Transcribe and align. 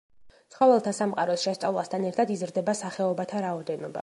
ცხოველთა 0.53 0.93
სამყაროს 0.99 1.45
შესწავლასთან 1.49 2.09
ერთად 2.13 2.35
იზრდება 2.39 2.77
სახეობათა 2.85 3.47
რაოდენობა. 3.49 3.99